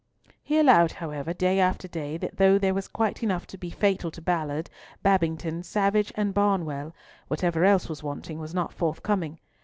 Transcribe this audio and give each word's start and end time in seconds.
He 0.41 0.57
allowed, 0.57 0.93
however, 0.93 1.31
day 1.31 1.59
after 1.59 1.87
day, 1.87 2.17
that 2.17 2.37
though 2.37 2.57
there 2.57 2.73
was 2.73 2.87
quite 2.87 3.21
enough 3.21 3.45
to 3.45 3.55
be 3.55 3.69
fatal 3.69 4.09
to 4.09 4.19
Ballard, 4.19 4.67
Babington, 5.03 5.61
Savage, 5.61 6.11
and 6.15 6.33
Barnwell, 6.33 6.95
whatever 7.27 7.63
else 7.63 7.87
was 7.87 8.01
wanting 8.01 8.39
was 8.39 8.55
not 8.55 8.73
forthcoming. 8.73 9.37